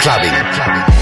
[0.01, 0.31] clubbing.
[0.31, 0.94] clubbing.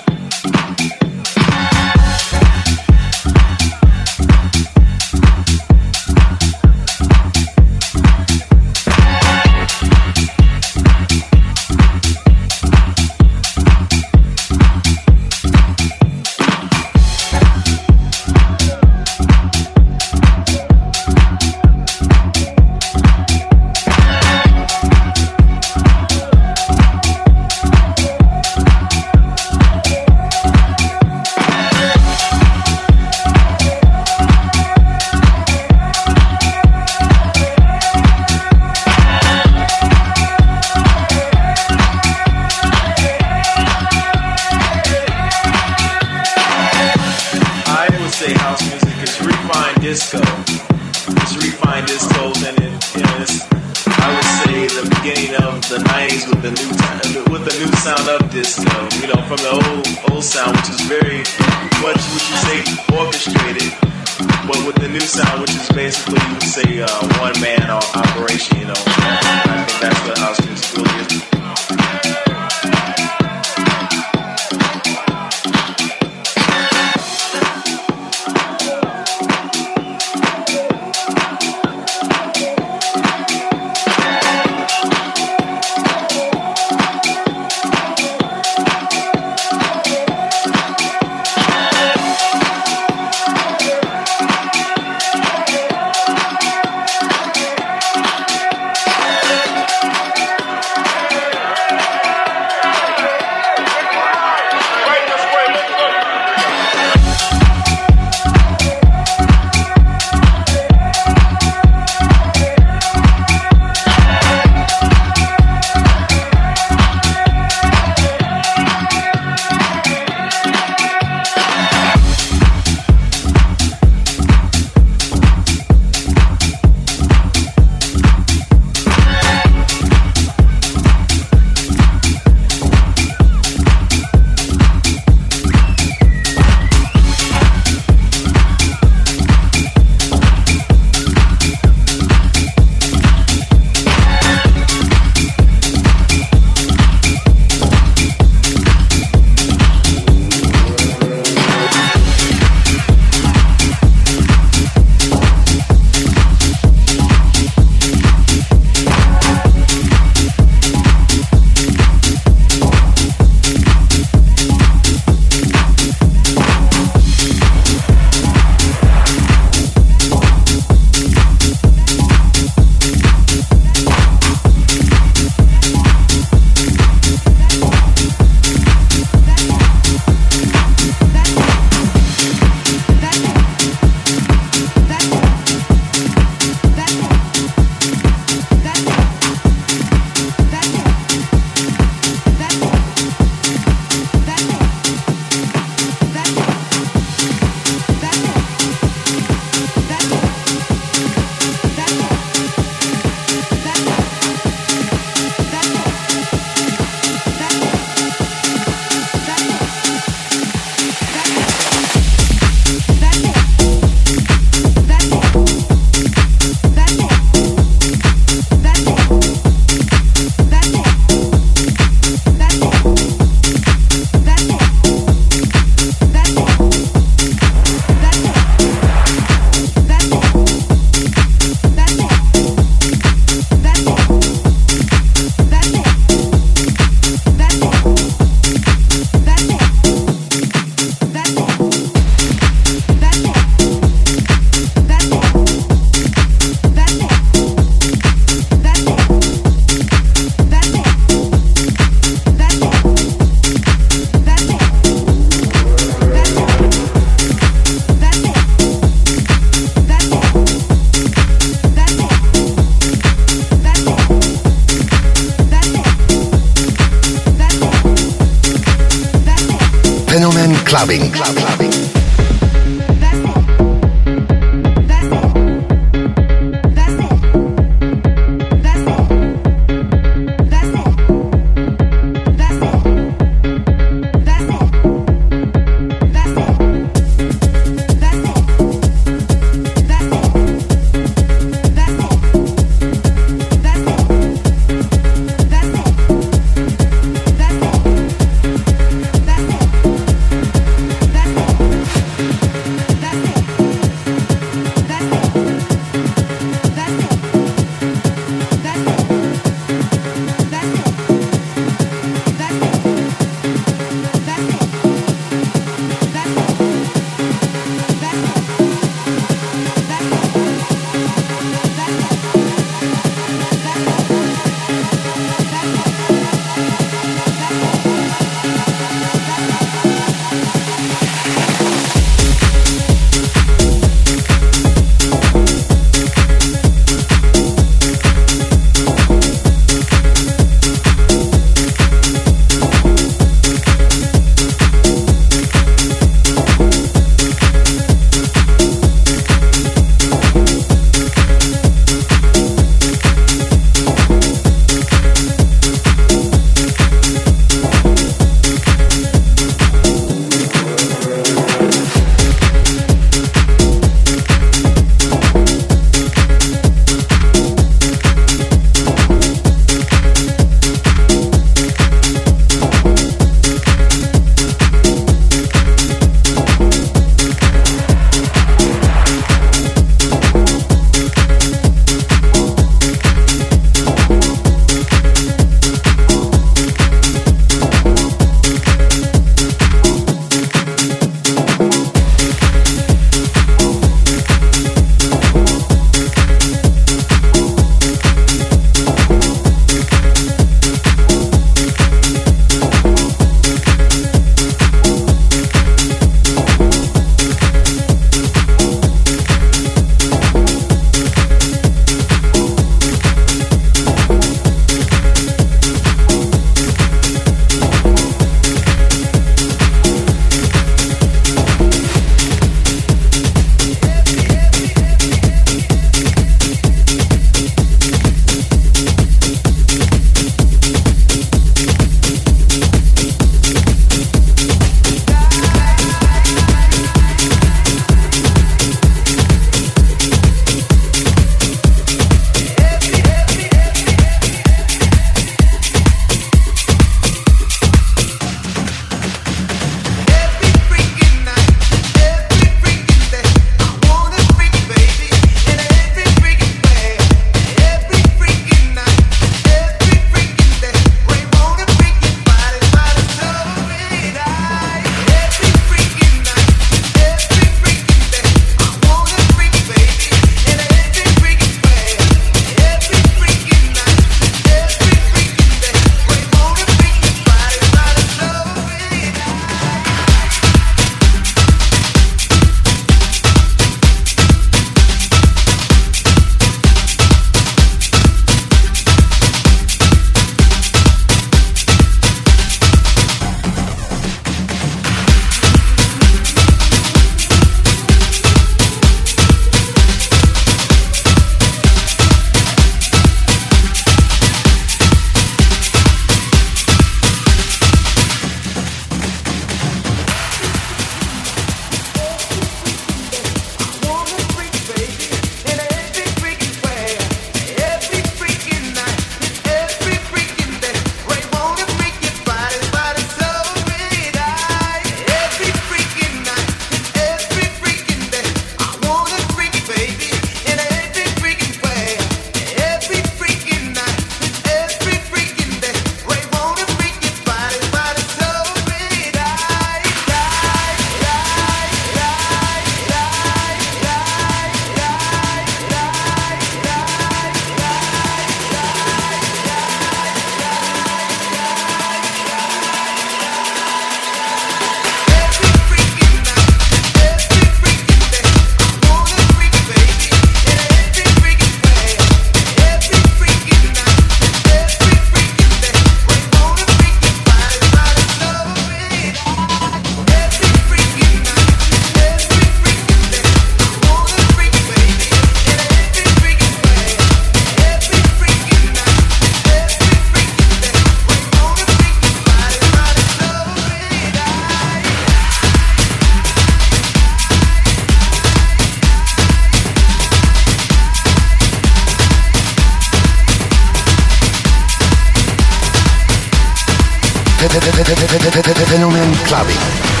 [598.71, 600.00] Fenomen Clubbing.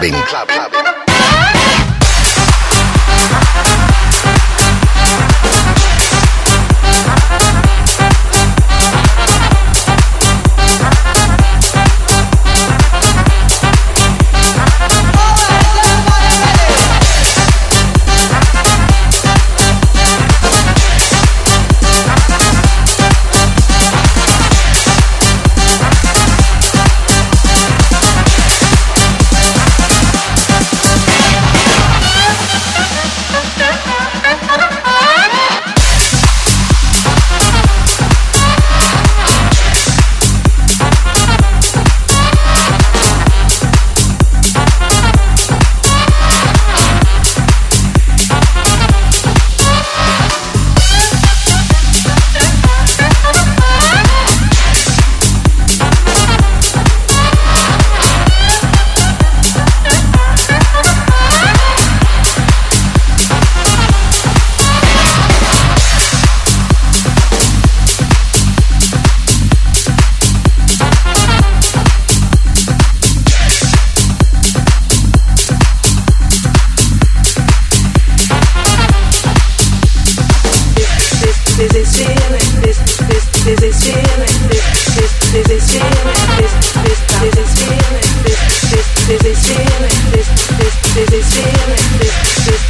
[0.00, 0.59] Fenomen Clubbing.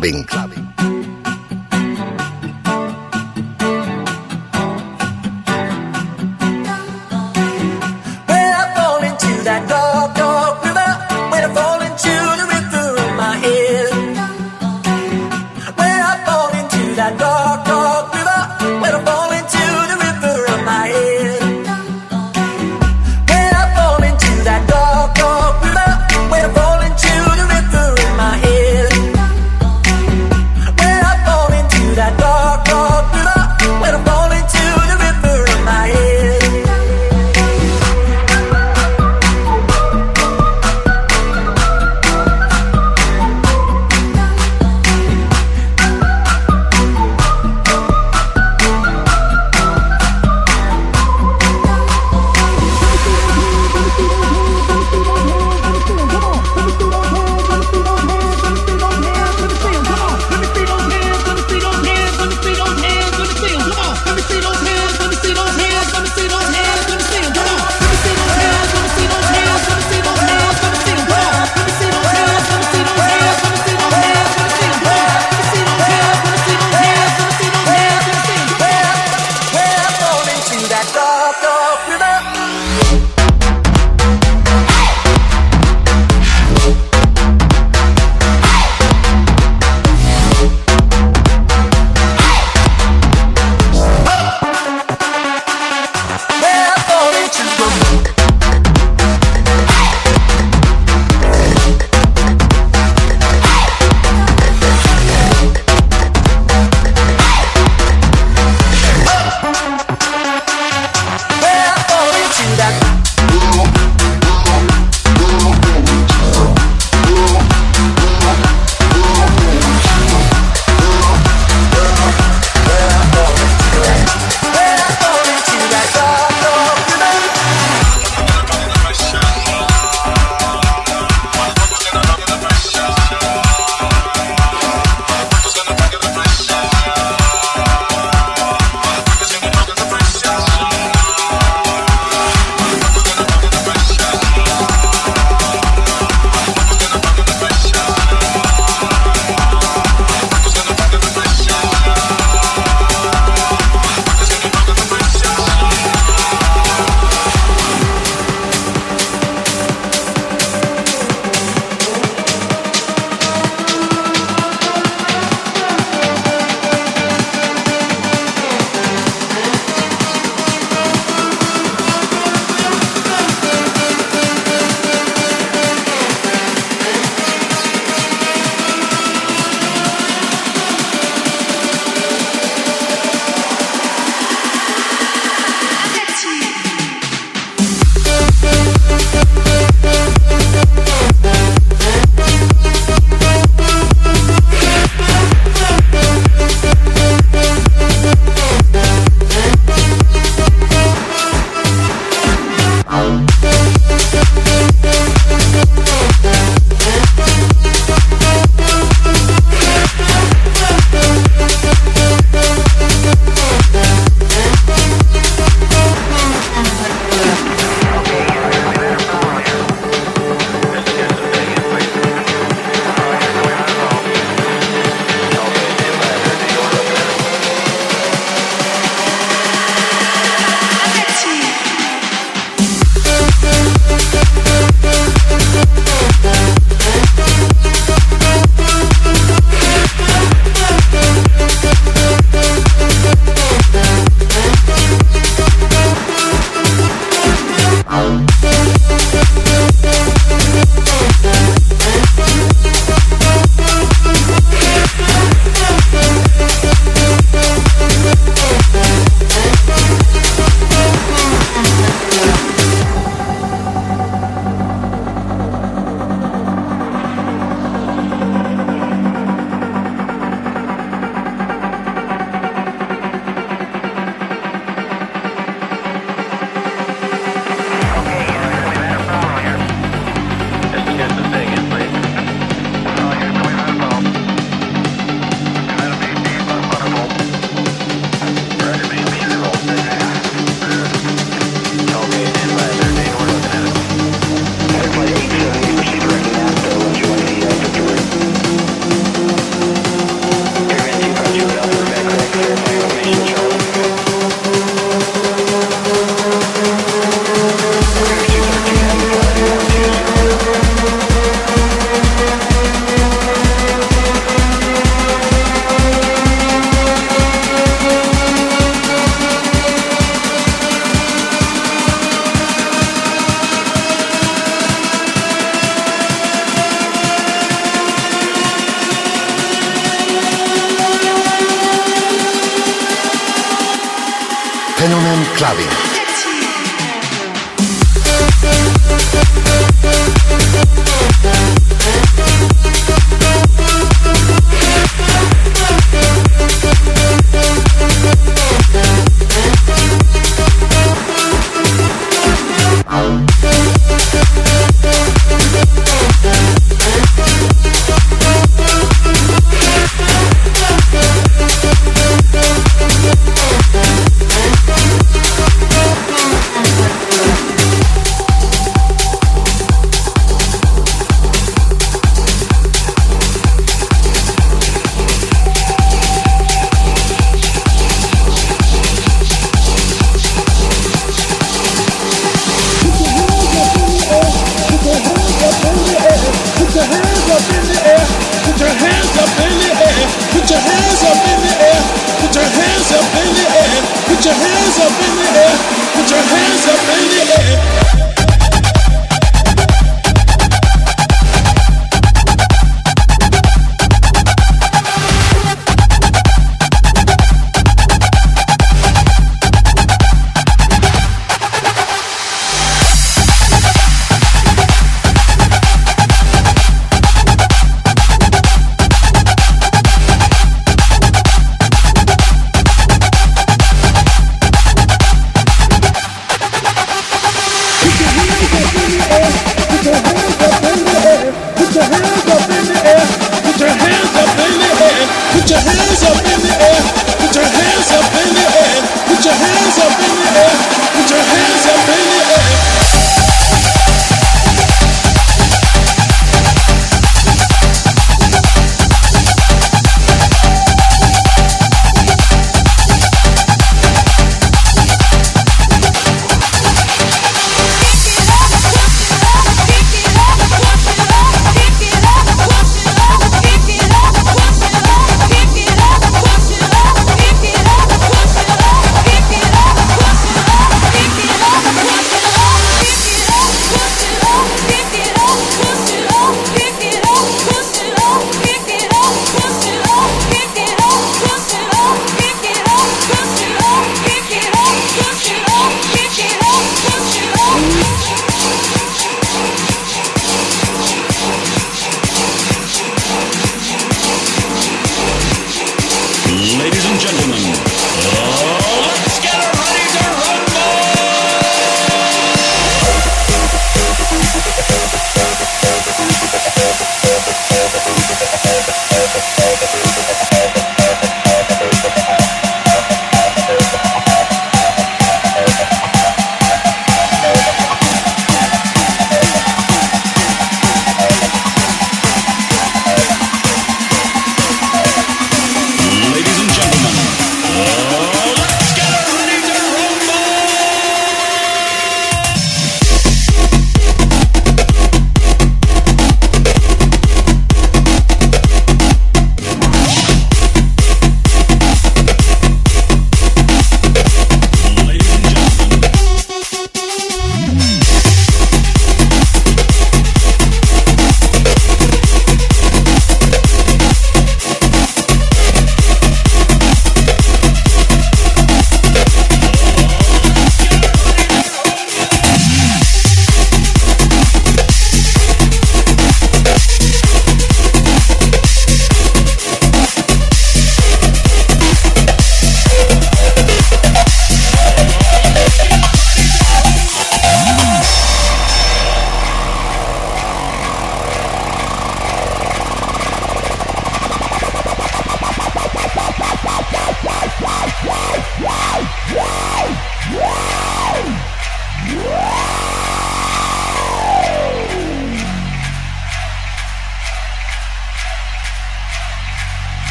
[0.00, 0.49] clubbing.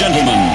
[0.00, 0.49] Gentlemen,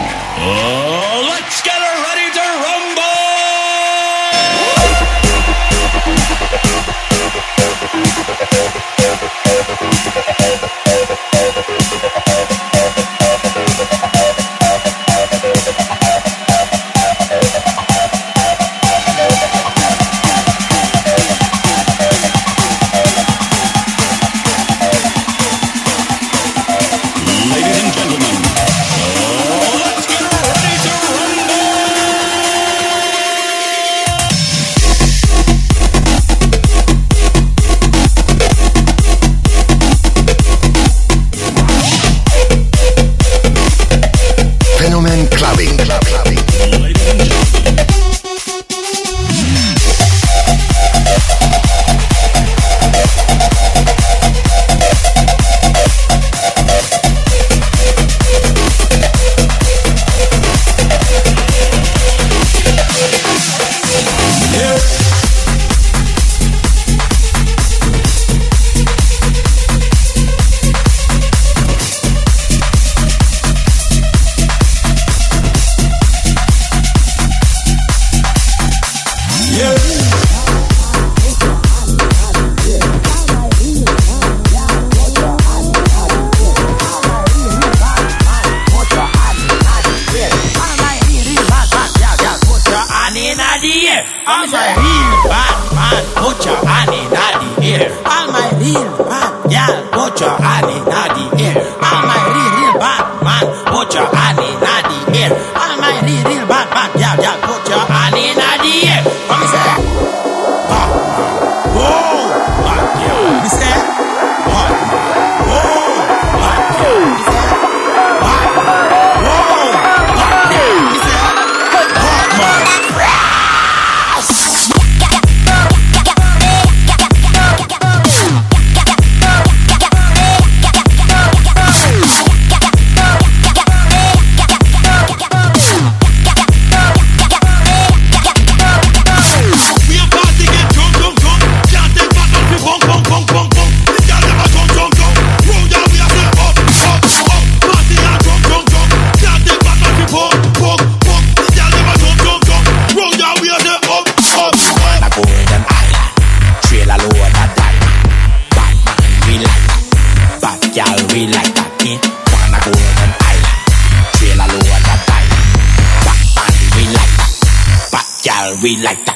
[168.66, 169.15] we like that.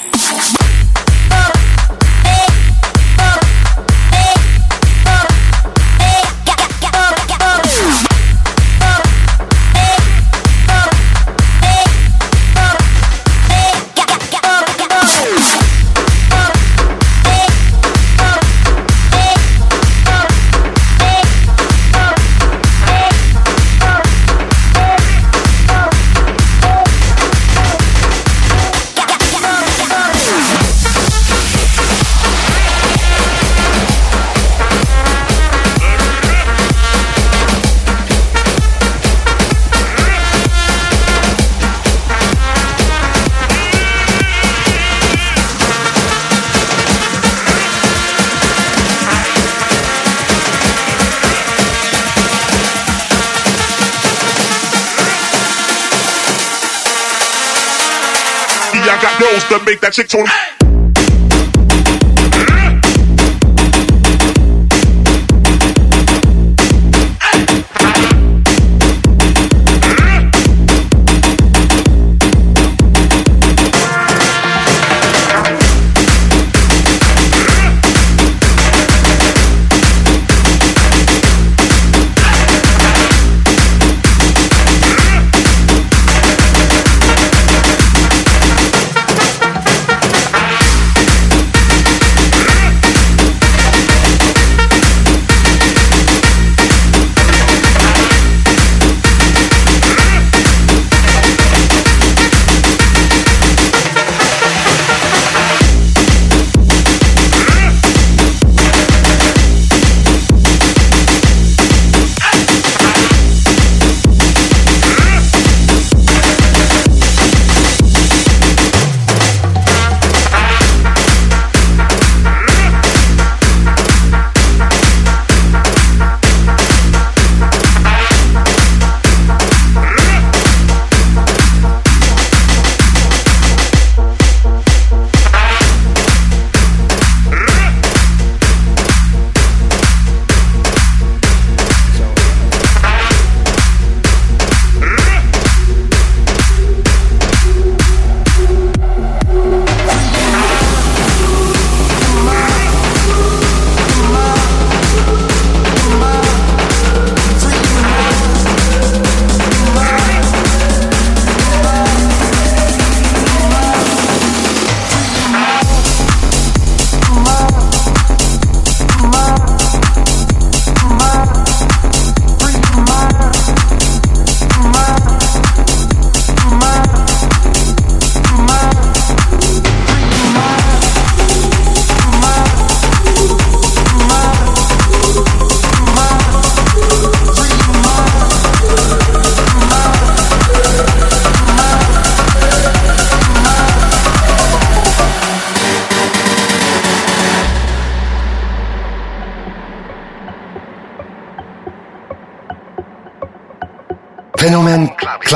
[59.49, 60.25] to make that chick turn.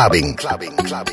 [0.03, 0.35] clubbing.
[0.35, 1.12] clubbing, clubbing.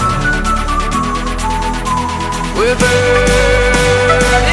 [2.61, 4.50] We're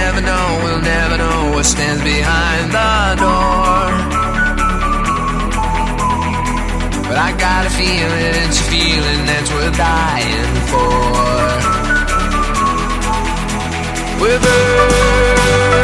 [0.00, 3.82] never know, we'll never know what stands behind the door.
[7.08, 11.44] But I got a feeling, it's a feeling that's worth dying for.
[14.20, 15.83] We're burning